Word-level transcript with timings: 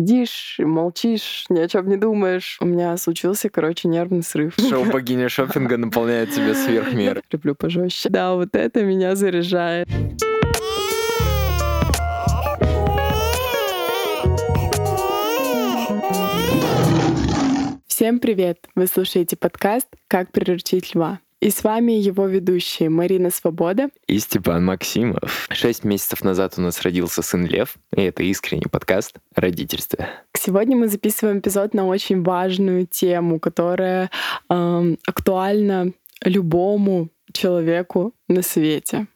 Сидишь, 0.00 0.56
молчишь, 0.58 1.44
ни 1.50 1.58
о 1.60 1.68
чем 1.68 1.86
не 1.86 1.98
думаешь. 1.98 2.56
У 2.62 2.64
меня 2.64 2.96
случился, 2.96 3.50
короче, 3.50 3.86
нервный 3.86 4.22
срыв. 4.22 4.54
Шоу 4.56 4.84
богиня 4.90 5.28
шопинга 5.28 5.76
наполняет 5.76 6.30
тебя 6.30 6.54
сверх. 6.54 6.88
Люблю 7.30 7.54
пожестче. 7.54 8.08
Да, 8.08 8.32
вот 8.32 8.56
это 8.56 8.82
меня 8.82 9.14
заряжает. 9.14 9.86
Всем 17.86 18.20
привет! 18.20 18.68
Вы 18.74 18.86
слушаете 18.86 19.36
подкаст 19.36 19.88
«Как 20.08 20.32
приручить 20.32 20.94
льва». 20.94 21.20
И 21.40 21.48
с 21.48 21.64
вами 21.64 21.92
его 21.92 22.26
ведущие 22.26 22.90
Марина 22.90 23.30
Свобода 23.30 23.88
и 24.06 24.18
Степан 24.18 24.62
Максимов. 24.62 25.48
Шесть 25.50 25.84
месяцев 25.84 26.22
назад 26.22 26.52
у 26.58 26.60
нас 26.60 26.82
родился 26.82 27.22
сын 27.22 27.46
Лев, 27.46 27.76
и 27.96 28.02
это 28.02 28.22
искренний 28.24 28.68
подкаст 28.70 29.16
о 29.34 29.40
родительстве. 29.40 30.06
Сегодня 30.36 30.76
мы 30.76 30.88
записываем 30.88 31.38
эпизод 31.38 31.72
на 31.72 31.86
очень 31.86 32.22
важную 32.22 32.86
тему, 32.86 33.40
которая 33.40 34.10
э, 34.50 34.96
актуальна 35.06 35.92
любому 36.22 37.08
человеку 37.32 38.12
на 38.28 38.42
свете 38.42 39.06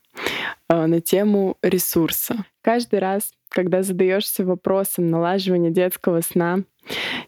э, 0.67 0.85
на 0.87 1.01
тему 1.01 1.57
ресурса. 1.61 2.43
Каждый 2.63 2.97
раз, 2.97 3.33
когда 3.49 3.83
задаешься 3.83 4.43
вопросом 4.43 5.11
налаживания 5.11 5.69
детского 5.69 6.21
сна, 6.21 6.63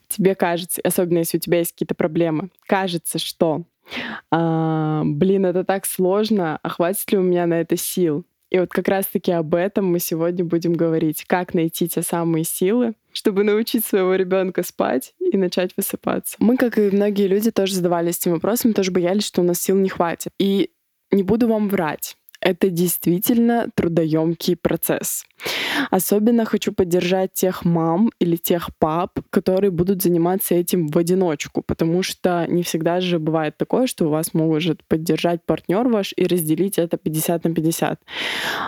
тебе 0.08 0.34
кажется, 0.34 0.82
особенно 0.84 1.20
если 1.20 1.38
у 1.38 1.42
тебя 1.42 1.60
есть 1.60 1.74
какие-то 1.74 1.94
проблемы, 1.94 2.50
кажется, 2.66 3.20
что 3.20 3.64
а, 4.32 4.87
блин, 5.06 5.46
это 5.46 5.64
так 5.64 5.86
сложно, 5.86 6.60
а 6.62 6.70
хватит 6.70 7.12
ли 7.12 7.18
у 7.18 7.22
меня 7.22 7.46
на 7.46 7.62
это 7.62 7.78
сил? 7.78 8.26
И 8.50 8.60
вот 8.60 8.70
как 8.70 8.88
раз-таки 8.88 9.32
об 9.32 9.56
этом 9.56 9.86
мы 9.86 10.00
сегодня 10.00 10.46
будем 10.46 10.74
говорить. 10.74 11.26
Как 11.26 11.54
найти 11.54 11.90
те 11.90 12.02
самые 12.02 12.46
силы, 12.46 12.94
чтобы 13.12 13.44
научить 13.44 13.84
своего 13.84 14.16
ребенка 14.16 14.64
спать 14.64 15.14
и 15.20 15.36
начать 15.36 15.72
высыпаться. 15.76 16.38
Мы, 16.40 16.56
как 16.56 16.78
и 16.78 16.90
многие 16.90 17.28
люди, 17.28 17.52
тоже 17.52 17.76
задавались 17.76 18.20
этим 18.20 18.34
вопросом, 18.34 18.74
тоже 18.74 18.92
боялись, 18.92 19.26
что 19.26 19.42
у 19.42 19.44
нас 19.44 19.60
сил 19.60 19.76
не 19.76 19.90
хватит. 19.90 20.32
И 20.40 20.72
не 21.12 21.24
буду 21.24 21.48
вам 21.48 21.68
врать 21.68 22.16
это 22.48 22.70
действительно 22.70 23.68
трудоемкий 23.76 24.56
процесс. 24.56 25.26
Особенно 25.92 26.46
хочу 26.46 26.72
поддержать 26.72 27.34
тех 27.34 27.66
мам 27.66 28.10
или 28.20 28.38
тех 28.38 28.70
пап, 28.80 29.20
которые 29.32 29.70
будут 29.70 30.02
заниматься 30.02 30.56
этим 30.56 30.88
в 30.88 30.98
одиночку, 30.98 31.62
потому 31.62 32.04
что 32.04 32.46
не 32.48 32.64
всегда 32.64 33.02
же 33.02 33.20
бывает 33.20 33.58
такое, 33.58 33.86
что 33.86 34.06
у 34.06 34.10
вас 34.10 34.34
может 34.34 34.82
поддержать 34.88 35.44
партнер 35.46 35.90
ваш 35.90 36.14
и 36.16 36.26
разделить 36.26 36.78
это 36.80 36.96
50 36.96 37.44
на 37.44 37.54
50. 37.54 38.02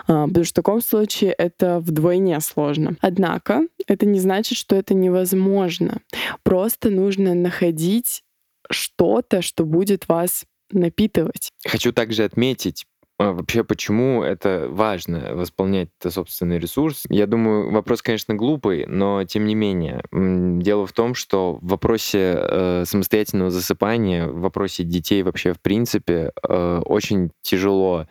А, 0.06 0.26
потому 0.26 0.44
что 0.44 0.52
в 0.52 0.56
таком 0.56 0.82
случае 0.82 1.32
это 1.32 1.80
вдвойне 1.80 2.38
сложно. 2.40 2.96
Однако 3.00 3.62
это 3.86 4.04
не 4.04 4.20
значит, 4.20 4.58
что 4.58 4.76
это 4.76 4.92
невозможно. 4.92 6.02
Просто 6.42 6.90
нужно 6.90 7.32
находить 7.32 8.24
что-то, 8.70 9.40
что 9.40 9.64
будет 9.64 10.06
вас 10.06 10.44
напитывать. 10.72 11.50
Хочу 11.66 11.92
также 11.92 12.24
отметить, 12.24 12.86
а 13.20 13.32
вообще, 13.32 13.64
почему 13.64 14.22
это 14.22 14.66
важно, 14.70 15.34
восполнять 15.34 15.90
это 16.00 16.10
собственный 16.10 16.58
ресурс? 16.58 17.04
Я 17.10 17.26
думаю, 17.26 17.70
вопрос, 17.70 18.00
конечно, 18.00 18.34
глупый, 18.34 18.86
но 18.86 19.24
тем 19.24 19.44
не 19.44 19.54
менее. 19.54 20.02
Дело 20.10 20.86
в 20.86 20.92
том, 20.92 21.14
что 21.14 21.58
в 21.60 21.68
вопросе 21.68 22.34
э, 22.34 22.84
самостоятельного 22.86 23.50
засыпания, 23.50 24.26
в 24.26 24.40
вопросе 24.40 24.84
детей 24.84 25.22
вообще 25.22 25.52
в 25.52 25.60
принципе, 25.60 26.32
э, 26.48 26.82
очень 26.86 27.30
тяжело 27.42 28.06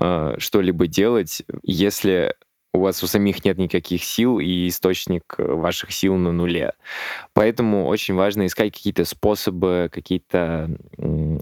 э, 0.00 0.34
что-либо 0.38 0.86
делать, 0.86 1.42
если 1.62 2.34
у 2.76 2.80
вас 2.80 3.02
у 3.02 3.06
самих 3.06 3.44
нет 3.44 3.58
никаких 3.58 4.04
сил, 4.04 4.38
и 4.38 4.68
источник 4.68 5.34
э, 5.38 5.44
ваших 5.44 5.92
сил 5.92 6.16
на 6.16 6.32
нуле. 6.32 6.72
Поэтому 7.32 7.86
очень 7.86 8.14
важно 8.14 8.46
искать 8.46 8.72
какие-то 8.72 9.04
способы, 9.04 9.90
какие-то 9.92 10.70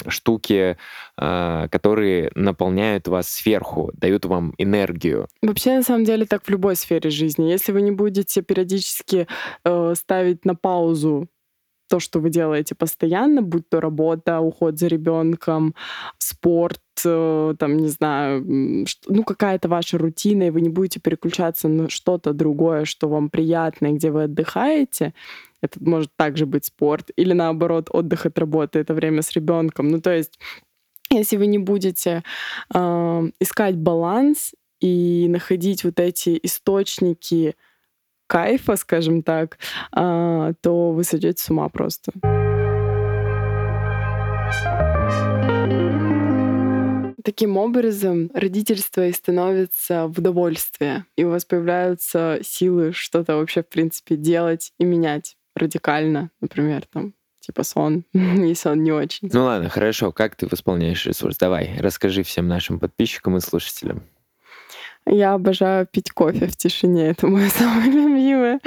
штуки, 0.09 0.77
а, 1.17 1.69
которые 1.69 2.31
наполняют 2.35 3.09
вас 3.09 3.29
сверху, 3.29 3.91
дают 3.95 4.25
вам 4.25 4.55
энергию. 4.59 5.29
Вообще, 5.43 5.77
на 5.77 5.83
самом 5.83 6.05
деле, 6.05 6.27
так 6.27 6.45
в 6.45 6.49
любой 6.49 6.77
сфере 6.77 7.11
жизни. 7.11 7.51
Если 7.51 7.73
вы 7.73 7.83
не 7.83 7.91
будете 7.91 8.43
периодически 8.43 9.27
э, 9.65 9.95
ставить 9.97 10.45
на 10.45 10.55
паузу 10.55 11.29
то, 11.89 12.01
что 12.01 12.21
вы 12.21 12.31
делаете 12.31 12.75
постоянно, 12.75 13.43
будь 13.43 13.69
то 13.69 13.81
работа, 13.81 14.41
уход 14.41 14.79
за 14.79 14.87
ребенком, 14.87 15.75
спорт, 16.19 16.81
э, 17.05 17.55
там, 17.59 17.77
не 17.77 17.89
знаю, 17.89 18.45
ну, 19.07 19.25
какая-то 19.25 19.69
ваша 19.69 19.99
рутина, 19.99 20.45
и 20.45 20.51
вы 20.51 20.61
не 20.61 20.69
будете 20.69 21.01
переключаться 21.01 21.69
на 21.69 21.89
что-то 21.89 22.33
другое, 22.33 22.85
что 22.85 23.09
вам 23.09 23.29
приятно, 23.31 23.93
где 23.93 24.11
вы 24.11 24.25
отдыхаете, 24.25 25.15
это 25.61 25.79
может 25.83 26.11
также 26.17 26.47
быть 26.47 26.67
спорт, 26.67 27.11
или 27.17 27.33
наоборот, 27.33 27.89
отдых 27.91 28.27
от 28.27 28.39
работы, 28.39 28.79
это 28.79 28.95
время 28.95 29.23
с 29.23 29.33
ребенком. 29.33 29.89
Ну, 29.89 30.01
то 30.01 30.15
есть, 30.15 30.39
если 31.11 31.37
вы 31.37 31.47
не 31.47 31.59
будете 31.59 32.23
э, 32.75 33.31
искать 33.41 33.77
баланс 33.77 34.53
и 34.81 35.27
находить 35.29 35.85
вот 35.85 36.01
эти 36.01 36.39
источники 36.43 37.55
кайфа, 38.35 38.75
скажем 38.75 39.23
так, 39.23 39.59
а, 39.93 40.55
то 40.61 40.91
вы 40.91 41.05
сойдете 41.05 41.41
с 41.41 41.51
ума 41.51 41.69
просто. 41.69 42.11
Таким 47.23 47.57
образом, 47.57 48.31
родительство 48.35 49.07
и 49.07 49.13
становится 49.13 50.09
в 50.09 50.19
удовольствие, 50.19 51.05
и 51.17 51.23
у 51.23 51.31
вас 51.31 51.45
появляются 51.45 52.41
силы 52.43 52.93
что-то 52.93 53.37
вообще, 53.37 53.63
в 53.63 53.69
принципе, 53.69 54.17
делать 54.17 54.73
и 54.81 54.85
менять 54.85 55.37
радикально, 55.55 56.31
например, 56.41 56.83
там, 56.93 57.15
типа 57.39 57.63
сон, 57.63 58.05
если 58.13 58.69
он 58.69 58.83
не 58.83 58.91
очень. 58.91 59.31
Ну 59.33 59.45
ладно, 59.45 59.69
хорошо. 59.69 60.11
Как 60.11 60.35
ты 60.35 60.49
восполняешь 60.49 61.07
ресурс? 61.07 61.39
Давай, 61.39 61.77
расскажи 61.79 62.25
всем 62.25 62.49
нашим 62.49 62.81
подписчикам 62.81 63.37
и 63.37 63.41
слушателям. 63.41 64.03
Я 65.07 65.35
обожаю 65.35 65.87
пить 65.87 66.11
кофе 66.11 66.47
в 66.47 66.57
тишине. 66.57 67.09
Это 67.11 67.27
мое 67.27 67.49
самое 67.49 67.91
любимое. 67.91 68.61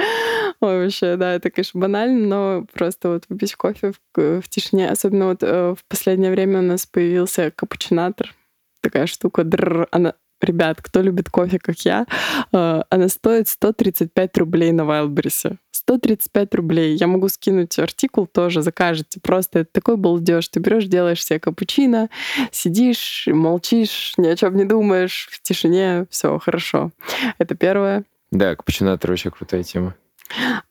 Ой, 0.60 0.84
вообще, 0.84 1.16
да, 1.16 1.34
это, 1.34 1.50
конечно, 1.50 1.80
банально, 1.80 2.26
но 2.26 2.66
просто 2.72 3.10
вот 3.10 3.24
выпить 3.28 3.54
кофе 3.54 3.92
в, 3.92 4.40
в 4.40 4.48
тишине. 4.48 4.90
Особенно 4.90 5.26
вот 5.26 5.42
э, 5.42 5.74
в 5.74 5.84
последнее 5.88 6.32
время 6.32 6.58
у 6.58 6.62
нас 6.62 6.84
появился 6.84 7.52
капучинатор. 7.52 8.34
Такая 8.80 9.06
штука. 9.06 9.44
Дррр, 9.44 9.86
она 9.92 10.14
ребят, 10.42 10.80
кто 10.82 11.00
любит 11.00 11.30
кофе, 11.30 11.58
как 11.58 11.78
я, 11.80 12.06
э, 12.52 12.82
она 12.88 13.08
стоит 13.08 13.48
135 13.48 14.38
рублей 14.38 14.72
на 14.72 14.82
Wildberries. 14.82 15.56
135 15.70 16.54
рублей. 16.54 16.96
Я 16.96 17.06
могу 17.06 17.28
скинуть 17.28 17.78
артикул 17.78 18.26
тоже, 18.26 18.60
закажете. 18.60 19.20
Просто 19.20 19.60
это 19.60 19.70
такой 19.72 19.96
балдеж. 19.96 20.48
Ты 20.48 20.60
берешь, 20.60 20.84
делаешь 20.84 21.24
себе 21.24 21.40
капучино, 21.40 22.10
сидишь, 22.50 23.26
молчишь, 23.26 24.12
ни 24.18 24.26
о 24.26 24.36
чем 24.36 24.56
не 24.56 24.64
думаешь, 24.64 25.28
в 25.30 25.40
тишине, 25.42 26.06
все 26.10 26.38
хорошо. 26.38 26.90
Это 27.38 27.54
первое. 27.54 28.04
Да, 28.30 28.54
капучино 28.54 28.90
это 28.90 29.08
вообще 29.08 29.30
крутая 29.30 29.62
тема. 29.62 29.94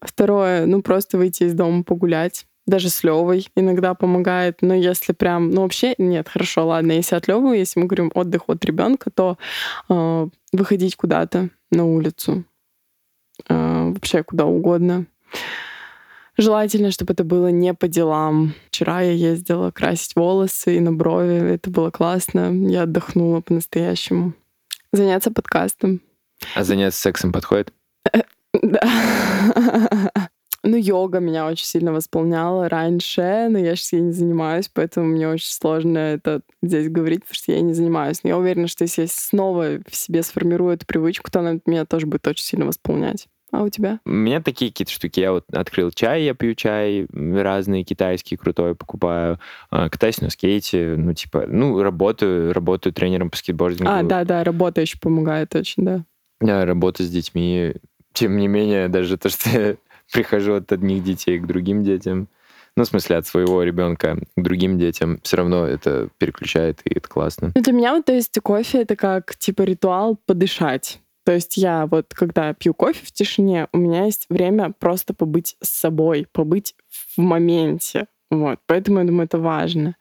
Второе, 0.01 0.67
ну 0.67 0.83
просто 0.83 1.17
выйти 1.17 1.43
из 1.43 1.53
дома 1.53 1.83
погулять 1.83 2.45
даже 2.67 2.89
с 2.89 3.03
Левой 3.03 3.47
иногда 3.55 3.95
помогает. 3.95 4.61
Но 4.61 4.75
если 4.75 5.13
прям, 5.13 5.49
ну 5.49 5.61
вообще 5.61 5.95
нет, 5.97 6.29
хорошо, 6.29 6.67
ладно, 6.67 6.91
если 6.91 7.15
от 7.15 7.27
Левы, 7.27 7.57
если 7.57 7.79
мы 7.79 7.87
говорим 7.87 8.11
отдых 8.13 8.43
от 8.47 8.63
ребенка, 8.65 9.09
то 9.09 9.37
э, 9.89 10.27
выходить 10.51 10.95
куда-то 10.95 11.49
на 11.71 11.85
улицу, 11.85 12.43
э, 13.49 13.91
вообще 13.93 14.23
куда 14.23 14.45
угодно. 14.45 15.05
Желательно, 16.37 16.91
чтобы 16.91 17.13
это 17.13 17.23
было 17.23 17.47
не 17.47 17.73
по 17.73 17.87
делам. 17.87 18.53
Вчера 18.67 19.01
я 19.01 19.11
ездила 19.11 19.71
красить 19.71 20.15
волосы 20.15 20.77
и 20.77 20.79
на 20.79 20.91
брови. 20.91 21.53
Это 21.53 21.71
было 21.71 21.89
классно. 21.89 22.51
Я 22.69 22.83
отдохнула 22.83 23.41
по-настоящему. 23.41 24.33
Заняться 24.91 25.31
подкастом. 25.31 25.99
А 26.53 26.63
заняться 26.63 27.01
сексом 27.01 27.31
подходит? 27.31 27.73
Да. 28.61 28.81
Ну, 30.67 30.75
йога 30.75 31.19
меня 31.19 31.47
очень 31.47 31.65
сильно 31.65 31.93
восполняла 31.93 32.67
раньше, 32.67 33.47
но 33.49 33.57
я 33.57 33.77
сейчас 33.77 33.93
ей 33.93 34.01
не 34.01 34.11
занимаюсь, 34.11 34.69
поэтому 34.71 35.07
мне 35.07 35.29
очень 35.29 35.47
сложно 35.47 35.97
это 35.97 36.41
здесь 36.61 36.89
говорить, 36.89 37.21
потому 37.21 37.35
что 37.35 37.53
я 37.53 37.61
не 37.61 37.73
занимаюсь. 37.73 38.21
Но 38.23 38.31
я 38.31 38.37
уверена, 38.37 38.67
что 38.67 38.83
если 38.83 39.03
я 39.03 39.07
снова 39.07 39.79
в 39.89 39.95
себе 39.95 40.23
сформирую 40.23 40.73
эту 40.73 40.85
привычку, 40.85 41.31
то 41.31 41.39
она 41.39 41.59
меня 41.65 41.85
тоже 41.85 42.05
будет 42.05 42.27
очень 42.27 42.43
сильно 42.43 42.65
восполнять. 42.65 43.29
А 43.53 43.63
у 43.63 43.69
тебя? 43.69 44.01
У 44.03 44.09
меня 44.09 44.41
такие 44.41 44.69
какие-то 44.69 44.91
штуки. 44.91 45.21
Я 45.21 45.31
вот 45.31 45.45
открыл 45.53 45.89
чай, 45.91 46.23
я 46.23 46.33
пью 46.33 46.53
чай, 46.53 47.07
разные 47.13 47.85
китайские 47.85 48.37
крутой 48.37 48.75
покупаю. 48.75 49.39
А, 49.69 49.87
катаюсь 49.87 50.19
на 50.19 50.29
скейте, 50.29 50.95
ну, 50.97 51.13
типа, 51.13 51.45
ну, 51.47 51.81
работаю, 51.81 52.51
работаю 52.51 52.91
тренером 52.91 53.29
по 53.29 53.37
скейтбордингу. 53.37 53.89
А, 53.89 54.03
да-да, 54.03 54.43
работа 54.43 54.81
еще 54.81 54.97
помогает 54.99 55.55
очень, 55.55 55.85
да. 55.85 56.03
Да, 56.41 56.65
работа 56.65 57.03
с 57.03 57.09
детьми. 57.09 57.75
Тем 58.11 58.35
не 58.35 58.49
менее, 58.49 58.89
даже 58.89 59.17
то, 59.17 59.29
что 59.29 59.77
прихожу 60.11 60.55
от 60.55 60.71
одних 60.71 61.03
детей 61.03 61.39
к 61.39 61.47
другим 61.47 61.83
детям. 61.83 62.27
Ну, 62.75 62.83
в 62.83 62.87
смысле, 62.87 63.17
от 63.17 63.25
своего 63.25 63.63
ребенка 63.63 64.19
к 64.35 64.41
другим 64.41 64.77
детям. 64.77 65.19
Все 65.23 65.37
равно 65.37 65.65
это 65.65 66.09
переключает, 66.19 66.81
и 66.85 66.93
это 66.93 67.09
классно. 67.09 67.51
Ну, 67.55 67.61
для 67.61 67.73
меня 67.73 67.95
вот, 67.95 68.05
то 68.05 68.13
есть, 68.13 68.39
кофе— 68.41 68.81
это 68.83 68.95
как, 68.95 69.35
типа, 69.35 69.63
ритуал 69.63 70.19
подышать. 70.27 70.99
То 71.25 71.33
есть 71.33 71.57
я 71.57 71.87
вот, 71.87 72.13
когда 72.13 72.53
пью 72.53 72.73
кофе 72.73 73.05
в 73.05 73.11
тишине, 73.11 73.67
у 73.73 73.77
меня 73.79 74.05
есть 74.05 74.27
время 74.29 74.73
просто 74.79 75.13
побыть 75.13 75.57
с 75.61 75.69
собой, 75.69 76.25
побыть 76.31 76.73
в 76.87 77.19
моменте. 77.19 78.07
Вот, 78.29 78.59
поэтому 78.65 78.99
я 78.99 79.05
думаю, 79.05 79.25
это 79.25 79.37
важно. 79.37 79.95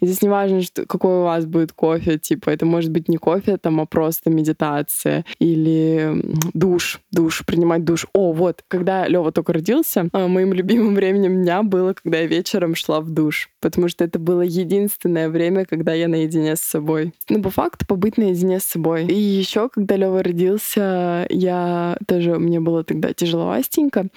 И 0.00 0.06
здесь 0.06 0.20
не 0.20 0.28
важно, 0.28 0.60
что, 0.60 0.84
какой 0.84 1.20
у 1.20 1.22
вас 1.22 1.46
будет 1.46 1.72
кофе, 1.72 2.18
типа, 2.18 2.50
это 2.50 2.66
может 2.66 2.90
быть 2.90 3.08
не 3.08 3.16
кофе, 3.16 3.56
там, 3.56 3.80
а 3.80 3.86
просто 3.86 4.28
медитация 4.28 5.24
или 5.38 6.22
душ, 6.52 7.00
душ, 7.10 7.42
принимать 7.46 7.84
душ. 7.84 8.06
О, 8.12 8.32
вот, 8.32 8.62
когда 8.68 9.08
Лева 9.08 9.32
только 9.32 9.54
родился, 9.54 10.08
а, 10.12 10.28
моим 10.28 10.52
любимым 10.52 10.94
временем 11.00 11.42
дня 11.42 11.62
было, 11.62 11.94
когда 11.94 12.18
я 12.18 12.26
вечером 12.26 12.74
шла 12.74 13.00
в 13.00 13.08
душ, 13.08 13.48
потому 13.60 13.88
что 13.88 14.04
это 14.04 14.18
было 14.18 14.42
единственное 14.42 15.30
время, 15.30 15.64
когда 15.64 15.94
я 15.94 16.06
наедине 16.06 16.56
с 16.56 16.60
собой. 16.60 17.14
Ну, 17.30 17.42
по 17.42 17.48
факту, 17.48 17.86
побыть 17.86 18.18
наедине 18.18 18.60
с 18.60 18.64
собой. 18.64 19.06
И 19.06 19.14
еще, 19.14 19.70
когда 19.70 19.96
Лева 19.96 20.22
родился, 20.22 21.26
я 21.30 21.96
тоже, 22.06 22.38
мне 22.38 22.60
было 22.60 22.84
тогда 22.84 23.14
тяжеловастенько, 23.14 24.08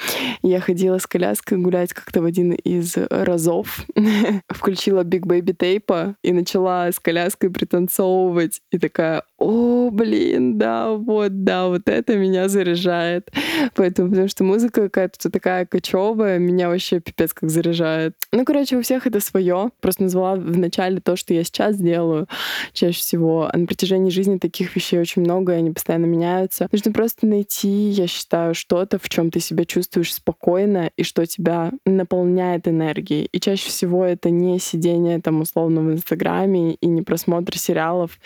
я 0.41 0.59
ходила 0.59 0.97
с 0.97 1.07
коляской 1.07 1.57
гулять 1.57 1.93
как-то 1.93 2.21
в 2.21 2.25
один 2.25 2.51
из 2.51 2.97
разов 3.09 3.52
разов 3.53 3.85
включила 4.49 5.03
Big 5.03 5.21
Baby 5.21 5.55
Tape 5.55 6.15
и 6.23 6.31
начала 6.31 6.91
с 6.91 6.99
коляской 6.99 7.49
пританцовывать. 7.49 8.61
И 8.71 8.77
такая, 8.77 9.23
о, 9.43 9.89
блин, 9.91 10.57
да, 10.57 10.91
вот, 10.91 11.43
да, 11.43 11.67
вот 11.67 11.89
это 11.89 12.15
меня 12.15 12.47
заряжает. 12.47 13.29
Поэтому, 13.75 14.09
потому 14.09 14.27
что 14.29 14.43
музыка 14.45 14.83
какая-то 14.83 15.29
такая 15.29 15.65
кочевая, 15.65 16.39
меня 16.39 16.69
вообще 16.69 17.01
пипец 17.01 17.33
как 17.33 17.49
заряжает. 17.49 18.15
Ну, 18.31 18.45
короче, 18.45 18.77
у 18.77 18.81
всех 18.81 19.05
это 19.05 19.19
свое. 19.19 19.71
Просто 19.81 20.03
назвала 20.03 20.35
в 20.35 20.57
начале 20.57 21.01
то, 21.01 21.17
что 21.17 21.33
я 21.33 21.43
сейчас 21.43 21.77
делаю 21.77 22.27
чаще 22.71 22.99
всего. 22.99 23.49
А 23.51 23.57
на 23.57 23.65
протяжении 23.65 24.11
жизни 24.11 24.37
таких 24.37 24.75
вещей 24.77 24.99
очень 24.99 25.21
много, 25.21 25.53
и 25.53 25.57
они 25.57 25.71
постоянно 25.71 26.05
меняются. 26.05 26.69
Нужно 26.71 26.93
просто 26.93 27.27
найти, 27.27 27.89
я 27.89 28.07
считаю, 28.07 28.55
что-то, 28.55 28.97
в 28.97 29.09
чем 29.09 29.29
ты 29.29 29.41
себя 29.41 29.65
чувствуешь 29.65 30.13
спокойно 30.13 30.89
и 30.95 31.03
что 31.03 31.25
тебя 31.25 31.71
наполняет 31.85 32.67
энергией. 32.69 33.27
И 33.31 33.39
чаще 33.41 33.67
всего 33.67 34.05
это 34.05 34.29
не 34.29 34.57
сидение 34.59 35.19
там 35.19 35.41
условно 35.41 35.81
в 35.81 35.91
Инстаграме 35.91 36.75
и 36.75 36.87
не 36.87 37.01
просмотр 37.01 37.57
сериалов, 37.57 38.17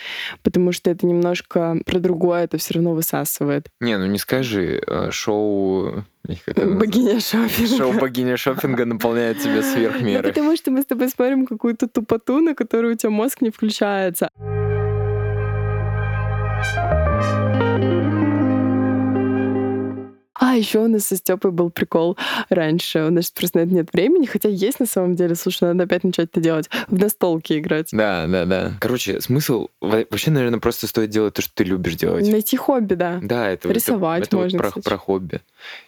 потому 0.44 0.70
что 0.70 0.90
это 0.90 1.07
немножко 1.08 1.76
про 1.84 1.98
другое, 1.98 2.44
это 2.44 2.58
все 2.58 2.74
равно 2.74 2.92
высасывает. 2.92 3.68
Не, 3.80 3.96
ну 3.98 4.06
не 4.06 4.18
скажи, 4.18 4.82
э, 4.86 5.10
шоу 5.10 6.04
Богиня 6.56 7.20
шопинга. 7.20 7.76
Шоу 7.76 7.92
богиня 7.94 8.36
шопинга 8.36 8.84
наполняет 8.84 9.38
тебя 9.38 9.62
сверх 9.62 10.00
меры. 10.02 10.22
Ну, 10.22 10.28
потому 10.28 10.56
что 10.56 10.70
мы 10.70 10.82
с 10.82 10.84
тобой 10.84 11.08
смотрим 11.08 11.46
какую-то 11.46 11.88
тупоту, 11.88 12.40
на 12.40 12.54
которую 12.54 12.94
у 12.94 12.96
тебя 12.96 13.10
мозг 13.10 13.40
не 13.40 13.50
включается. 13.50 14.28
Еще 20.58 20.80
у 20.80 20.88
нас 20.88 21.06
со 21.06 21.16
Степой 21.16 21.50
был 21.50 21.70
прикол 21.70 22.16
раньше. 22.48 23.04
У 23.04 23.10
нас 23.10 23.30
просто 23.30 23.58
на 23.58 23.62
это 23.62 23.74
нет 23.74 23.92
времени, 23.92 24.26
хотя 24.26 24.48
есть 24.48 24.80
на 24.80 24.86
самом 24.86 25.16
деле. 25.16 25.34
Слушай, 25.34 25.64
надо 25.64 25.84
опять 25.84 26.04
начать 26.04 26.28
это 26.30 26.40
делать. 26.40 26.68
В 26.88 26.98
настолки 26.98 27.58
играть. 27.58 27.88
Да, 27.92 28.26
да, 28.26 28.44
да. 28.44 28.72
Короче, 28.80 29.20
смысл... 29.20 29.68
Вообще, 29.80 30.30
наверное, 30.30 30.60
просто 30.60 30.86
стоит 30.86 31.10
делать 31.10 31.34
то, 31.34 31.42
что 31.42 31.52
ты 31.54 31.64
любишь 31.64 31.96
делать. 31.96 32.28
Найти 32.28 32.56
хобби, 32.56 32.94
да. 32.94 33.20
Да, 33.22 33.48
это, 33.48 33.70
Рисовать 33.72 34.26
это, 34.26 34.28
это 34.28 34.36
можно, 34.36 34.62
вот 34.62 34.72
про, 34.74 34.82
про 34.82 34.96
хобби. 34.96 35.40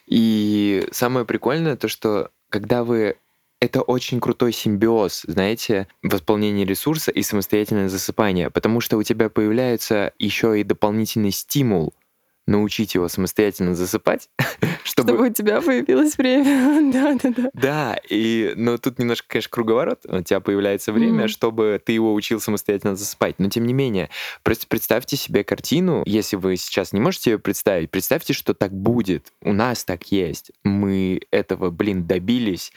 И 0.06 0.86
самое 0.92 1.26
прикольное 1.26 1.76
то, 1.76 1.88
что 1.88 2.30
когда 2.48 2.84
вы 2.84 3.16
это 3.60 3.82
очень 3.82 4.20
крутой 4.20 4.52
симбиоз, 4.52 5.24
знаете, 5.28 5.86
восполнение 6.02 6.64
ресурса 6.64 7.10
и 7.10 7.22
самостоятельное 7.22 7.88
засыпание, 7.88 8.50
потому 8.50 8.80
что 8.80 8.96
у 8.96 9.02
тебя 9.02 9.28
появляется 9.28 10.12
еще 10.18 10.58
и 10.58 10.64
дополнительный 10.64 11.30
стимул 11.30 11.92
научить 12.50 12.94
его 12.94 13.08
самостоятельно 13.08 13.74
засыпать, 13.74 14.28
чтобы... 15.02 15.12
Чтобы 15.12 15.30
у 15.30 15.32
тебя 15.32 15.60
появилось 15.60 16.16
время. 16.16 16.92
да, 16.92 17.18
да, 17.22 17.34
да. 17.36 17.50
Да, 17.54 18.00
и, 18.08 18.52
но 18.56 18.78
тут 18.78 18.98
немножко, 18.98 19.28
конечно, 19.28 19.50
круговорот. 19.50 20.00
У 20.06 20.22
тебя 20.22 20.40
появляется 20.40 20.92
время, 20.92 21.24
mm-hmm. 21.24 21.28
чтобы 21.28 21.80
ты 21.84 21.92
его 21.92 22.14
учил 22.14 22.40
самостоятельно 22.40 22.96
засыпать. 22.96 23.36
Но 23.38 23.48
тем 23.48 23.66
не 23.66 23.72
менее, 23.72 24.10
просто 24.42 24.66
представьте 24.66 25.16
себе 25.16 25.44
картину, 25.44 26.02
если 26.06 26.36
вы 26.36 26.56
сейчас 26.56 26.92
не 26.92 27.00
можете 27.00 27.32
ее 27.32 27.38
представить, 27.38 27.90
представьте, 27.90 28.32
что 28.32 28.54
так 28.54 28.72
будет. 28.72 29.32
У 29.42 29.52
нас 29.52 29.84
так 29.84 30.10
есть. 30.10 30.50
Мы 30.64 31.20
этого, 31.30 31.70
блин, 31.70 32.06
добились. 32.06 32.72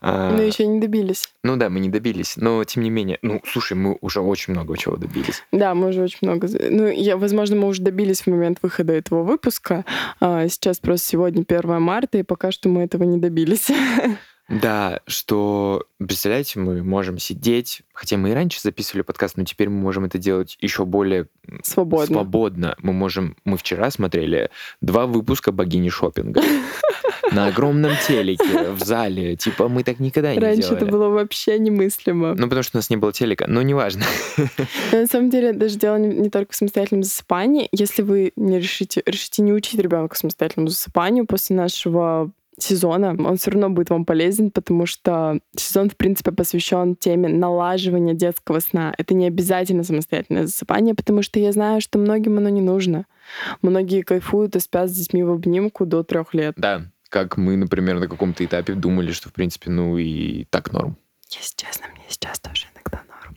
А, 0.00 0.30
но 0.30 0.42
еще 0.42 0.66
не 0.66 0.80
добились. 0.80 1.28
Ну 1.42 1.56
да, 1.56 1.68
мы 1.68 1.80
не 1.80 1.88
добились. 1.88 2.36
Но 2.36 2.62
тем 2.64 2.82
не 2.82 2.90
менее, 2.90 3.18
ну, 3.22 3.42
слушай, 3.44 3.74
мы 3.74 3.98
уже 4.00 4.20
очень 4.20 4.52
много 4.52 4.76
чего 4.76 4.96
добились. 4.96 5.42
Да, 5.52 5.74
мы 5.74 5.88
уже 5.88 6.02
очень 6.02 6.18
много. 6.22 6.48
Ну, 6.70 6.88
я, 6.88 7.16
возможно, 7.16 7.56
мы 7.56 7.68
уже 7.68 7.82
добились 7.82 8.22
в 8.22 8.26
момент 8.28 8.58
выхода 8.62 8.92
этого 8.92 9.18
этого 9.18 9.22
выпуска. 9.22 9.84
А, 10.20 10.48
сейчас 10.48 10.78
просто 10.78 11.08
сегодня 11.08 11.44
1 11.46 11.67
марта, 11.78 12.18
и 12.18 12.22
пока 12.22 12.50
что 12.50 12.68
мы 12.68 12.82
этого 12.82 13.04
не 13.04 13.18
добились. 13.18 13.68
Да, 14.48 15.00
что, 15.06 15.84
представляете, 15.98 16.58
мы 16.58 16.82
можем 16.82 17.18
сидеть, 17.18 17.82
хотя 17.92 18.16
мы 18.16 18.30
и 18.30 18.32
раньше 18.32 18.62
записывали 18.62 19.02
подкаст, 19.02 19.36
но 19.36 19.44
теперь 19.44 19.68
мы 19.68 19.78
можем 19.78 20.06
это 20.06 20.16
делать 20.16 20.56
еще 20.62 20.86
более 20.86 21.26
свободно. 21.62 22.14
свободно. 22.14 22.76
Мы 22.78 22.94
можем, 22.94 23.36
мы 23.44 23.58
вчера 23.58 23.90
смотрели 23.90 24.48
два 24.80 25.06
выпуска 25.06 25.52
богини 25.52 25.90
шопинга 25.90 26.40
на 27.32 27.46
огромном 27.46 27.92
телеке 28.06 28.70
в 28.70 28.80
зале. 28.84 29.36
Типа 29.36 29.68
мы 29.68 29.84
так 29.84 30.00
никогда 30.00 30.34
не 30.34 30.40
Раньше 30.40 30.62
делали. 30.62 30.76
это 30.76 30.86
было 30.86 31.08
вообще 31.08 31.58
немыслимо. 31.58 32.34
Ну, 32.34 32.44
потому 32.44 32.62
что 32.62 32.76
у 32.76 32.78
нас 32.78 32.90
не 32.90 32.96
было 32.96 33.12
телека, 33.12 33.46
но 33.48 33.62
неважно. 33.62 34.04
на 34.92 35.06
самом 35.06 35.30
деле, 35.30 35.52
даже 35.52 35.76
дело 35.76 35.96
не 35.96 36.30
только 36.30 36.52
в 36.52 36.56
самостоятельном 36.56 37.02
засыпании. 37.02 37.68
Если 37.72 38.02
вы 38.02 38.32
не 38.36 38.58
решите, 38.58 39.02
решите 39.06 39.42
не 39.42 39.52
учить 39.52 39.80
ребенка 39.80 40.16
самостоятельному 40.16 40.68
засыпанию 40.68 41.26
после 41.26 41.56
нашего 41.56 42.30
сезона, 42.58 43.16
он 43.18 43.36
все 43.36 43.50
равно 43.50 43.70
будет 43.70 43.90
вам 43.90 44.04
полезен, 44.04 44.50
потому 44.50 44.86
что 44.86 45.40
сезон, 45.56 45.90
в 45.90 45.96
принципе, 45.96 46.32
посвящен 46.32 46.96
теме 46.96 47.28
налаживания 47.28 48.14
детского 48.14 48.60
сна. 48.60 48.94
Это 48.98 49.14
не 49.14 49.26
обязательно 49.26 49.84
самостоятельное 49.84 50.46
засыпание, 50.46 50.94
потому 50.94 51.22
что 51.22 51.38
я 51.38 51.52
знаю, 51.52 51.80
что 51.80 51.98
многим 51.98 52.38
оно 52.38 52.48
не 52.48 52.60
нужно. 52.60 53.06
Многие 53.62 54.02
кайфуют 54.02 54.56
и 54.56 54.60
спят 54.60 54.90
с 54.90 54.92
детьми 54.94 55.22
в 55.22 55.30
обнимку 55.30 55.86
до 55.86 56.02
трех 56.02 56.34
лет. 56.34 56.54
Да, 56.56 56.82
как 57.08 57.36
мы, 57.36 57.56
например, 57.56 57.98
на 57.98 58.08
каком-то 58.08 58.44
этапе 58.44 58.74
думали, 58.74 59.12
что, 59.12 59.28
в 59.28 59.32
принципе, 59.32 59.70
ну 59.70 59.98
и 59.98 60.44
так 60.50 60.72
норм. 60.72 60.96
Если 61.30 61.56
честно, 61.56 61.86
мне 61.94 62.04
сейчас 62.08 62.40
тоже. 62.40 62.66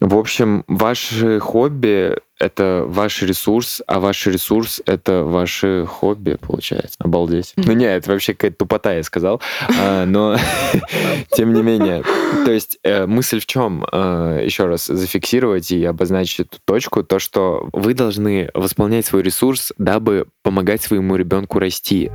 В 0.02 0.18
общем, 0.18 0.64
ваше 0.68 1.40
хобби— 1.40 2.18
это 2.40 2.86
ваш 2.88 3.22
ресурс, 3.22 3.84
а 3.86 4.00
ваш 4.00 4.26
ресурс— 4.26 4.82
это 4.88 5.24
ваше 5.24 5.86
хобби, 5.88 6.40
получается. 6.42 6.96
Обалдеть. 6.98 7.54
Ну 7.56 7.74
не, 7.74 7.86
это 7.86 8.10
вообще 8.10 8.34
какая-то 8.34 8.58
тупота, 8.58 8.94
я 8.94 9.04
сказал. 9.04 9.40
А, 9.80 10.06
но, 10.08 10.38
тем 11.36 11.54
не 11.54 11.62
менее, 11.62 12.04
то 12.46 12.52
есть 12.52 12.80
э, 12.84 13.06
мысль 13.06 13.40
в 13.40 13.46
чем? 13.46 13.86
Э, 13.92 14.42
Еще 14.44 14.66
раз 14.66 14.88
зафиксировать 14.88 15.72
и 15.72 15.86
обозначить 15.86 16.48
эту 16.48 16.58
точку, 16.66 17.04
то, 17.04 17.20
что 17.20 17.70
вы 17.72 17.94
должны 17.94 18.50
восполнять 18.56 19.06
свой 19.06 19.22
ресурс, 19.22 19.72
дабы 19.78 20.26
помогать 20.42 20.82
своему 20.82 21.16
ребенку 21.16 21.60
расти. 21.60 22.10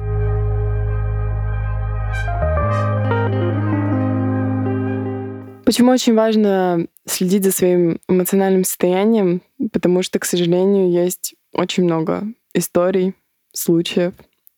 Почему 5.66 5.90
очень 5.90 6.14
важно 6.14 6.87
следить 7.06 7.42
за 7.42 7.50
своим 7.50 7.99
эмоциональным 8.08 8.62
состоянием? 8.62 9.42
Потому 9.73 10.04
что, 10.04 10.20
к 10.20 10.25
сожалению, 10.25 10.92
есть 10.92 11.35
очень 11.52 11.82
много 11.82 12.23
историй, 12.54 13.14
случаев, 13.52 14.12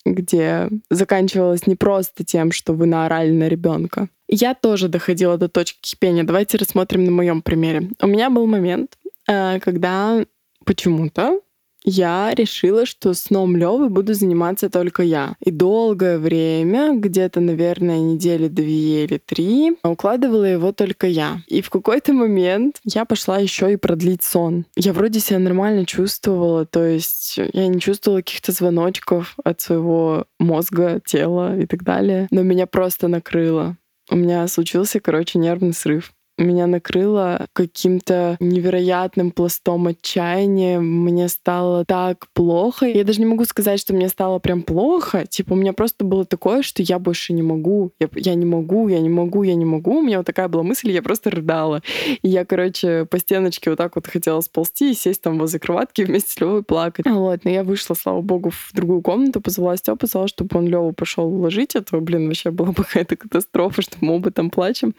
где 0.04 0.68
заканчивалось 0.90 1.66
не 1.66 1.76
просто 1.76 2.24
тем, 2.24 2.52
что 2.52 2.74
вы 2.74 2.84
наорали 2.84 3.30
на 3.30 3.48
ребенка. 3.48 4.10
Я 4.28 4.52
тоже 4.52 4.88
доходила 4.88 5.38
до 5.38 5.48
точки 5.48 5.78
кипения. 5.80 6.24
Давайте 6.24 6.58
рассмотрим 6.58 7.04
на 7.04 7.10
моем 7.10 7.40
примере. 7.40 7.88
У 8.02 8.06
меня 8.06 8.28
был 8.28 8.46
момент, 8.46 8.98
э, 9.26 9.60
когда 9.60 10.22
почему-то 10.66 11.40
я 11.84 12.34
решила, 12.34 12.86
что 12.86 13.14
сном 13.14 13.56
Лёвы 13.56 13.88
буду 13.88 14.14
заниматься 14.14 14.70
только 14.70 15.02
я. 15.02 15.36
И 15.44 15.50
долгое 15.50 16.18
время, 16.18 16.94
где-то, 16.94 17.40
наверное, 17.40 17.98
недели 17.98 18.48
две 18.48 19.04
или 19.04 19.18
три, 19.18 19.76
укладывала 19.82 20.44
его 20.44 20.72
только 20.72 21.06
я. 21.06 21.42
И 21.46 21.62
в 21.62 21.70
какой-то 21.70 22.12
момент 22.12 22.80
я 22.84 23.04
пошла 23.04 23.38
еще 23.38 23.72
и 23.72 23.76
продлить 23.76 24.22
сон. 24.22 24.66
Я 24.76 24.92
вроде 24.92 25.20
себя 25.20 25.38
нормально 25.38 25.86
чувствовала, 25.86 26.66
то 26.66 26.84
есть 26.84 27.38
я 27.52 27.66
не 27.68 27.80
чувствовала 27.80 28.20
каких-то 28.20 28.52
звоночков 28.52 29.36
от 29.44 29.60
своего 29.60 30.26
мозга, 30.38 31.00
тела 31.04 31.58
и 31.58 31.66
так 31.66 31.84
далее. 31.84 32.28
Но 32.30 32.42
меня 32.42 32.66
просто 32.66 33.08
накрыло. 33.08 33.76
У 34.10 34.16
меня 34.16 34.46
случился, 34.48 35.00
короче, 35.00 35.38
нервный 35.38 35.74
срыв. 35.74 36.12
Меня 36.42 36.66
накрыло 36.66 37.46
каким-то 37.52 38.36
невероятным 38.40 39.30
пластом 39.30 39.88
отчаяния. 39.88 40.80
Мне 40.80 41.28
стало 41.28 41.84
так 41.84 42.26
плохо. 42.32 42.86
Я 42.86 43.04
даже 43.04 43.20
не 43.20 43.26
могу 43.26 43.44
сказать, 43.44 43.80
что 43.80 43.94
мне 43.94 44.08
стало 44.08 44.38
прям 44.38 44.62
плохо. 44.62 45.26
Типа 45.26 45.52
у 45.52 45.56
меня 45.56 45.72
просто 45.72 46.04
было 46.04 46.24
такое, 46.24 46.62
что 46.62 46.82
я 46.82 46.98
больше 46.98 47.32
не 47.32 47.42
могу. 47.42 47.92
Я, 47.98 48.08
я 48.14 48.34
не 48.34 48.46
могу, 48.46 48.88
я 48.88 49.00
не 49.00 49.08
могу, 49.08 49.42
я 49.42 49.54
не 49.54 49.64
могу. 49.64 49.98
У 49.98 50.02
меня 50.02 50.18
вот 50.18 50.26
такая 50.26 50.48
была 50.48 50.62
мысль, 50.62 50.90
я 50.90 51.02
просто 51.02 51.30
рыдала. 51.30 51.82
И 52.22 52.28
я, 52.28 52.44
короче, 52.44 53.04
по 53.06 53.18
стеночке 53.18 53.70
вот 53.70 53.76
так 53.76 53.96
вот 53.96 54.06
хотела 54.06 54.40
сползти 54.40 54.92
и 54.92 54.94
сесть 54.94 55.22
там 55.22 55.38
возле 55.38 55.58
кроватки 55.58 56.02
вместе 56.02 56.30
с 56.30 56.40
Левой 56.40 56.62
плакать. 56.62 57.06
Вот, 57.06 57.44
но 57.44 57.50
я 57.50 57.64
вышла, 57.64 57.94
слава 57.94 58.20
богу, 58.20 58.50
в 58.50 58.70
другую 58.72 59.02
комнату, 59.02 59.40
позвала 59.40 59.76
Степу, 59.76 60.06
сказала, 60.06 60.28
чтобы 60.28 60.58
он 60.58 60.66
Леву 60.66 60.92
пошел 60.92 61.26
уложить. 61.26 61.74
Это, 61.74 61.98
блин, 62.00 62.26
вообще 62.26 62.50
была 62.50 62.72
какая-то 62.76 63.16
катастрофа, 63.16 63.82
что 63.82 63.96
мы 64.00 64.14
оба 64.14 64.30
там 64.30 64.50
плачем. 64.50 64.94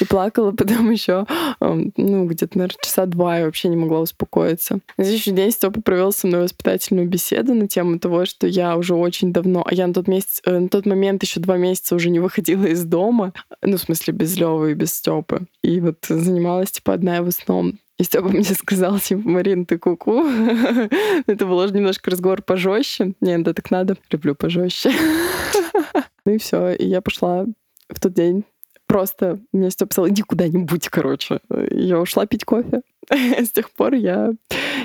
И 0.00 0.04
плакала 0.04 0.52
потом 0.70 0.90
еще, 0.90 1.26
ну, 1.60 2.26
где-то, 2.26 2.58
наверное, 2.58 2.78
часа 2.82 3.06
два 3.06 3.38
я 3.38 3.44
вообще 3.44 3.68
не 3.68 3.76
могла 3.76 4.00
успокоиться. 4.00 4.80
На 4.96 5.04
следующий 5.04 5.32
день 5.32 5.50
Степа 5.50 5.80
провел 5.80 6.12
со 6.12 6.26
мной 6.26 6.42
воспитательную 6.42 7.08
беседу 7.08 7.54
на 7.54 7.68
тему 7.68 7.98
того, 7.98 8.24
что 8.24 8.46
я 8.46 8.76
уже 8.76 8.94
очень 8.94 9.32
давно, 9.32 9.62
а 9.66 9.74
я 9.74 9.86
на 9.86 9.94
тот, 9.94 10.08
месяц, 10.08 10.40
э, 10.44 10.58
на 10.58 10.68
тот 10.68 10.86
момент 10.86 11.22
еще 11.22 11.40
два 11.40 11.56
месяца 11.56 11.94
уже 11.94 12.10
не 12.10 12.20
выходила 12.20 12.64
из 12.64 12.84
дома, 12.84 13.32
ну, 13.62 13.76
в 13.76 13.80
смысле, 13.80 14.14
без 14.14 14.36
Левы 14.36 14.72
и 14.72 14.74
без 14.74 14.94
Степы. 14.94 15.46
И 15.62 15.80
вот 15.80 15.98
занималась, 16.08 16.72
типа, 16.72 16.94
одна 16.94 17.16
его 17.16 17.30
сном. 17.30 17.78
И 17.98 18.02
Степа 18.02 18.28
мне 18.28 18.44
сказал, 18.44 18.98
типа, 18.98 19.28
Марин, 19.28 19.66
ты 19.66 19.78
куку. 19.78 20.24
Это 21.26 21.46
был 21.46 21.58
уже 21.58 21.74
немножко 21.74 22.10
разговор 22.10 22.42
пожестче. 22.42 23.14
Не, 23.20 23.38
да 23.38 23.52
так 23.52 23.70
надо. 23.70 23.96
Люблю 24.10 24.34
пожестче. 24.34 24.92
Ну 26.26 26.34
и 26.34 26.38
все. 26.38 26.72
И 26.74 26.86
я 26.86 27.00
пошла 27.00 27.46
в 27.88 27.98
тот 27.98 28.12
день 28.12 28.44
просто 28.90 29.38
мне 29.52 29.70
Степ 29.70 29.90
писал, 29.90 30.08
иди 30.08 30.22
куда-нибудь, 30.22 30.88
короче. 30.88 31.40
Я 31.70 32.00
ушла 32.00 32.26
пить 32.26 32.44
кофе. 32.44 32.82
С 33.10 33.50
тех 33.50 33.70
пор 33.70 33.94
я 33.94 34.32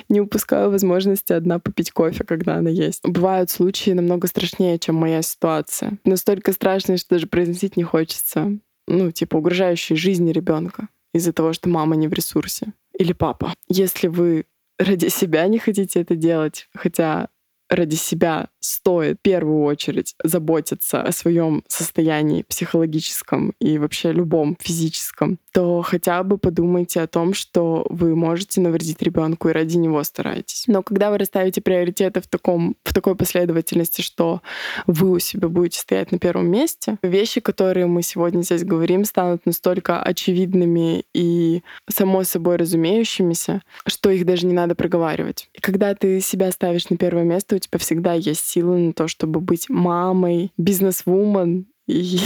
не 0.09 0.21
упускаю 0.21 0.69
возможности 0.69 1.33
одна 1.33 1.59
попить 1.59 1.91
кофе, 1.91 2.23
когда 2.23 2.55
она 2.55 2.69
есть. 2.69 3.01
Бывают 3.03 3.49
случаи 3.49 3.91
намного 3.91 4.27
страшнее, 4.27 4.77
чем 4.77 4.95
моя 4.95 5.21
ситуация. 5.21 5.97
Настолько 6.05 6.53
страшные, 6.53 6.97
что 6.97 7.15
даже 7.15 7.27
произносить 7.27 7.77
не 7.77 7.83
хочется. 7.83 8.59
Ну, 8.87 9.11
типа, 9.11 9.37
угрожающие 9.37 9.97
жизни 9.97 10.31
ребенка 10.31 10.89
из-за 11.13 11.33
того, 11.33 11.53
что 11.53 11.69
мама 11.69 11.95
не 11.95 12.07
в 12.07 12.13
ресурсе. 12.13 12.73
Или 12.97 13.13
папа. 13.13 13.53
Если 13.67 14.07
вы 14.07 14.45
ради 14.77 15.07
себя 15.07 15.47
не 15.47 15.57
хотите 15.57 16.01
это 16.01 16.15
делать, 16.15 16.67
хотя 16.75 17.29
ради 17.69 17.95
себя 17.95 18.49
стоит 18.59 19.17
в 19.19 19.21
первую 19.21 19.63
очередь 19.63 20.15
заботиться 20.23 21.01
о 21.01 21.11
своем 21.11 21.63
состоянии 21.67 22.43
психологическом 22.43 23.53
и 23.59 23.77
вообще 23.77 24.11
любом 24.11 24.57
физическом, 24.59 25.39
то 25.53 25.81
хотя 25.81 26.23
бы 26.23 26.37
подумайте 26.37 27.01
о 27.01 27.07
том, 27.07 27.33
что 27.33 27.85
вы 27.89 28.15
можете 28.15 28.61
навредить 28.61 29.01
ребенку 29.01 29.49
и 29.49 29.53
ради 29.53 29.77
него 29.77 30.03
старайтесь. 30.03 30.65
Но 30.67 30.83
когда 30.83 31.11
вы 31.11 31.17
расставите 31.17 31.61
приоритеты 31.61 32.21
в, 32.21 32.27
таком, 32.27 32.75
в 32.83 32.93
такой 32.93 33.15
последовательности, 33.15 34.01
что 34.01 34.41
вы 34.87 35.11
у 35.11 35.19
себя 35.19 35.47
будете 35.47 35.79
стоять 35.79 36.11
на 36.11 36.19
первом 36.19 36.49
месте, 36.49 36.97
вещи, 37.03 37.39
которые 37.39 37.85
мы 37.87 38.01
сегодня 38.01 38.41
здесь 38.41 38.63
говорим, 38.63 39.05
станут 39.05 39.45
настолько 39.45 40.01
очевидными 40.01 41.03
и 41.13 41.63
само 41.89 42.23
собой 42.23 42.57
разумеющимися, 42.57 43.61
что 44.05 44.11
их 44.11 44.23
даже 44.23 44.45
не 44.45 44.53
надо 44.53 44.75
проговаривать. 44.75 45.49
И 45.55 45.59
когда 45.59 45.95
ты 45.95 46.21
себя 46.21 46.51
ставишь 46.51 46.91
на 46.91 46.97
первое 46.97 47.23
место, 47.23 47.55
у 47.55 47.57
тебя 47.57 47.79
всегда 47.79 48.13
есть 48.13 48.45
силы 48.45 48.77
на 48.77 48.93
то, 48.93 49.07
чтобы 49.07 49.39
быть 49.39 49.67
мамой, 49.67 50.51
бизнес-вумен 50.59 51.65
и 51.87 52.19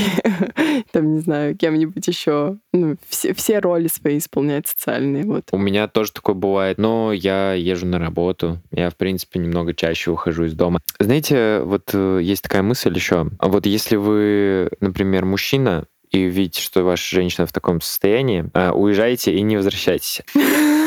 там, 0.91 1.13
не 1.13 1.19
знаю, 1.21 1.55
кем-нибудь 1.55 2.05
еще. 2.05 2.57
Ну, 2.73 2.97
все, 3.07 3.33
все 3.33 3.59
роли 3.59 3.87
свои 3.87 4.17
исполнять 4.17 4.67
социальные. 4.67 5.23
Вот. 5.23 5.45
У 5.53 5.57
меня 5.57 5.87
тоже 5.87 6.11
такое 6.11 6.35
бывает, 6.35 6.79
но 6.79 7.13
я 7.13 7.53
езжу 7.53 7.85
на 7.85 7.97
работу. 7.97 8.61
Я, 8.71 8.89
в 8.89 8.97
принципе, 8.97 9.39
немного 9.39 9.73
чаще 9.73 10.11
ухожу 10.11 10.43
из 10.43 10.55
дома. 10.55 10.81
Знаете, 10.99 11.61
вот 11.63 11.91
э, 11.93 12.19
есть 12.21 12.41
такая 12.41 12.61
мысль 12.61 12.93
еще. 12.93 13.29
Вот 13.39 13.65
если 13.65 13.95
вы, 13.95 14.69
например, 14.81 15.23
мужчина, 15.23 15.85
и 16.11 16.23
видите, 16.23 16.61
что 16.61 16.83
ваша 16.83 17.15
женщина 17.15 17.47
в 17.47 17.53
таком 17.53 17.79
состоянии, 17.79 18.49
э, 18.53 18.71
уезжайте 18.71 19.33
и 19.33 19.41
не 19.43 19.55
возвращайтесь. 19.55 20.23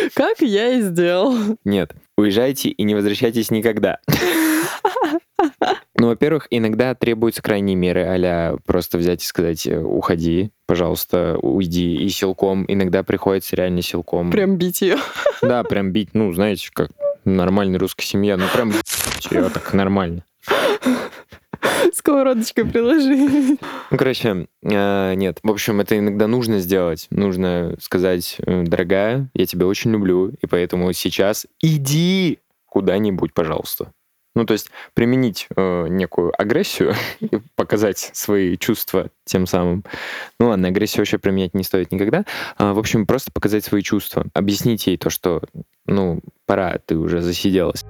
Как 0.14 0.40
я 0.40 0.70
и 0.70 0.82
сделал. 0.82 1.34
Нет, 1.64 1.92
уезжайте 2.16 2.70
и 2.70 2.82
не 2.82 2.94
возвращайтесь 2.94 3.50
никогда. 3.50 3.98
Ну, 5.96 6.06
во-первых, 6.06 6.46
иногда 6.50 6.94
требуются 6.94 7.42
крайние 7.42 7.76
меры, 7.76 8.02
а 8.02 8.56
просто 8.64 8.96
взять 8.96 9.22
и 9.22 9.26
сказать, 9.26 9.66
э, 9.66 9.78
уходи, 9.78 10.50
пожалуйста, 10.66 11.36
уйди, 11.42 11.94
и 11.94 12.08
силком. 12.08 12.64
Иногда 12.68 13.02
приходится 13.02 13.54
реально 13.54 13.82
силком. 13.82 14.30
Прям 14.30 14.56
бить 14.56 14.80
ее. 14.80 14.96
Да, 15.42 15.62
прям 15.62 15.92
бить, 15.92 16.10
ну, 16.14 16.32
знаете, 16.32 16.70
как 16.72 16.90
нормальная 17.26 17.78
русская 17.78 18.06
семья, 18.06 18.38
ну, 18.38 18.44
прям 18.52 18.72
ее 19.30 19.50
так 19.50 19.74
нормально. 19.74 20.24
Сковородочкой 21.94 22.66
приложи. 22.66 23.56
Ну, 23.90 23.96
короче, 23.96 24.46
э, 24.62 25.14
нет. 25.14 25.38
В 25.42 25.50
общем, 25.50 25.80
это 25.80 25.98
иногда 25.98 26.26
нужно 26.26 26.58
сделать. 26.58 27.06
Нужно 27.10 27.76
сказать, 27.80 28.36
«Э, 28.46 28.62
дорогая, 28.64 29.30
я 29.34 29.46
тебя 29.46 29.66
очень 29.66 29.92
люблю, 29.92 30.28
и 30.28 30.46
поэтому 30.46 30.92
сейчас 30.92 31.46
иди 31.60 32.38
куда-нибудь, 32.66 33.34
пожалуйста. 33.34 33.92
Ну, 34.36 34.46
то 34.46 34.52
есть 34.52 34.70
применить 34.94 35.48
э, 35.56 35.88
некую 35.88 36.32
агрессию 36.40 36.94
и 37.20 37.38
показать 37.56 37.98
свои 37.98 38.56
чувства 38.56 39.10
тем 39.24 39.46
самым. 39.46 39.84
Ну 40.38 40.48
ладно, 40.48 40.68
агрессию 40.68 41.00
вообще 41.00 41.18
применять 41.18 41.54
не 41.54 41.64
стоит 41.64 41.90
никогда. 41.90 42.24
А, 42.56 42.72
в 42.72 42.78
общем, 42.78 43.06
просто 43.06 43.32
показать 43.32 43.64
свои 43.64 43.82
чувства. 43.82 44.26
Объяснить 44.32 44.86
ей 44.86 44.96
то, 44.96 45.10
что, 45.10 45.42
ну, 45.86 46.20
пора, 46.46 46.78
ты 46.78 46.96
уже 46.96 47.22
засиделась. 47.22 47.84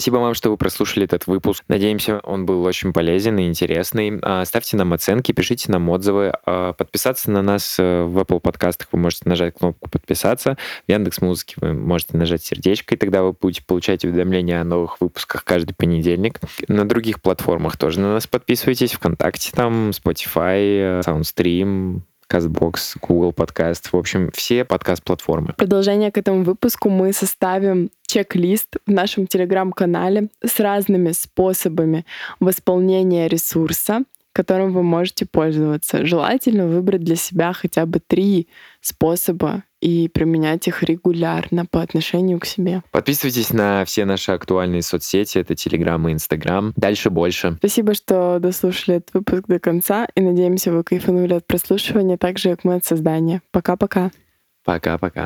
Спасибо 0.00 0.16
вам, 0.16 0.32
что 0.32 0.48
вы 0.48 0.56
прослушали 0.56 1.04
этот 1.04 1.26
выпуск. 1.26 1.62
Надеемся, 1.68 2.20
он 2.20 2.46
был 2.46 2.64
очень 2.64 2.94
полезен 2.94 3.38
и 3.38 3.46
интересный. 3.46 4.18
А, 4.22 4.46
ставьте 4.46 4.78
нам 4.78 4.94
оценки, 4.94 5.32
пишите 5.32 5.70
нам 5.70 5.90
отзывы. 5.90 6.32
А, 6.46 6.72
подписаться 6.72 7.30
на 7.30 7.42
нас 7.42 7.76
э, 7.78 8.04
в 8.04 8.16
Apple 8.16 8.40
подкастах 8.40 8.88
вы 8.92 8.98
можете 8.98 9.28
нажать 9.28 9.56
кнопку 9.58 9.90
«Подписаться». 9.90 10.56
В 10.86 10.90
Яндекс 10.90 11.20
Музыке 11.20 11.56
вы 11.60 11.74
можете 11.74 12.16
нажать 12.16 12.42
сердечко, 12.42 12.94
и 12.94 12.98
тогда 12.98 13.22
вы 13.22 13.34
будете 13.34 13.62
получать 13.62 14.02
уведомления 14.02 14.62
о 14.62 14.64
новых 14.64 15.02
выпусках 15.02 15.44
каждый 15.44 15.74
понедельник. 15.74 16.40
На 16.66 16.88
других 16.88 17.20
платформах 17.20 17.76
тоже 17.76 18.00
на 18.00 18.14
нас 18.14 18.26
подписывайтесь. 18.26 18.92
ВКонтакте, 18.92 19.52
там, 19.54 19.90
Spotify, 19.90 21.02
SoundStream, 21.02 22.00
CastBox, 22.30 22.96
Google 23.00 23.32
Podcast, 23.32 23.88
в 23.90 23.96
общем, 23.96 24.30
все 24.32 24.64
подкаст-платформы. 24.64 25.54
Продолжение 25.56 26.12
к 26.12 26.18
этому 26.18 26.44
выпуску 26.44 26.88
мы 26.88 27.12
составим 27.12 27.90
чек-лист 28.06 28.76
в 28.86 28.90
нашем 28.90 29.26
телеграм-канале 29.26 30.28
с 30.44 30.60
разными 30.60 31.12
способами 31.12 32.06
восполнения 32.38 33.26
ресурса, 33.26 34.04
которым 34.32 34.72
вы 34.72 34.82
можете 34.82 35.26
пользоваться. 35.26 36.06
Желательно 36.06 36.66
выбрать 36.66 37.02
для 37.02 37.16
себя 37.16 37.52
хотя 37.52 37.84
бы 37.86 37.98
три 37.98 38.48
способа 38.80 39.64
и 39.80 40.08
применять 40.08 40.68
их 40.68 40.82
регулярно 40.82 41.66
по 41.66 41.82
отношению 41.82 42.38
к 42.38 42.46
себе. 42.46 42.82
Подписывайтесь 42.90 43.52
на 43.52 43.84
все 43.84 44.04
наши 44.04 44.32
актуальные 44.32 44.82
соцсети, 44.82 45.38
это 45.38 45.54
Телеграм 45.54 46.08
и 46.08 46.12
Инстаграм. 46.12 46.72
Дальше 46.76 47.10
больше. 47.10 47.56
Спасибо, 47.58 47.94
что 47.94 48.38
дослушали 48.40 48.98
этот 48.98 49.14
выпуск 49.14 49.44
до 49.46 49.58
конца, 49.58 50.06
и 50.14 50.20
надеемся, 50.20 50.72
вы 50.72 50.84
кайфанули 50.84 51.34
от 51.34 51.46
прослушивания 51.46 52.16
так 52.16 52.38
же, 52.38 52.50
как 52.50 52.64
мы 52.64 52.74
от 52.76 52.84
создания. 52.84 53.42
Пока-пока. 53.50 54.10
Пока-пока. 54.64 55.18